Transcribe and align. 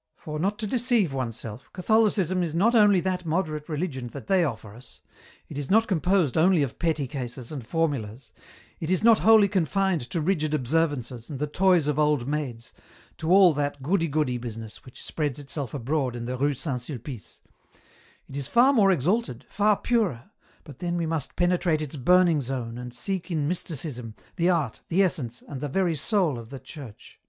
"For, 0.16 0.38
not 0.38 0.58
to 0.60 0.66
deceive 0.66 1.12
oneself, 1.12 1.70
Catholicism 1.74 2.42
is 2.42 2.54
not 2.54 2.74
only 2.74 2.98
that 3.00 3.26
moderate 3.26 3.68
religion 3.68 4.06
that 4.06 4.26
they 4.26 4.40
ofler 4.40 4.74
us; 4.74 5.02
it 5.50 5.58
is 5.58 5.70
not 5.70 5.86
composed 5.86 6.38
only 6.38 6.62
of 6.62 6.78
petty 6.78 7.06
cases 7.06 7.52
and 7.52 7.62
formulas; 7.66 8.32
it 8.80 8.90
is 8.90 9.04
not 9.04 9.18
wholly 9.18 9.48
confined 9.48 10.00
to 10.08 10.22
rigid 10.22 10.54
observances, 10.54 11.28
and 11.28 11.38
the 11.38 11.46
toys 11.46 11.88
of 11.88 11.98
old 11.98 12.26
maids, 12.26 12.72
to 13.18 13.30
all 13.30 13.52
that 13.52 13.82
goody 13.82 14.08
goody 14.08 14.38
business, 14.38 14.82
which 14.86 15.02
spreads 15.04 15.38
itself 15.38 15.74
abroad 15.74 16.16
in 16.16 16.24
the 16.24 16.38
Rue 16.38 16.54
Saint 16.54 16.80
Sulpice; 16.80 17.40
it 18.30 18.34
is 18.34 18.48
far 18.48 18.72
more 18.72 18.90
exalted, 18.90 19.44
far 19.50 19.76
purer, 19.76 20.30
but 20.64 20.78
then 20.78 20.96
we 20.96 21.04
must 21.04 21.36
penetrate 21.36 21.82
its 21.82 21.96
burning 21.96 22.40
zone, 22.40 22.78
and 22.78 22.94
seek 22.94 23.30
in 23.30 23.46
Mysticism, 23.46 24.14
the 24.36 24.48
art, 24.48 24.80
the 24.88 25.02
essence, 25.02 25.42
and 25.46 25.60
the 25.60 25.68
very 25.68 25.94
soul 25.94 26.38
of 26.38 26.48
the 26.48 26.58
Church. 26.60 27.20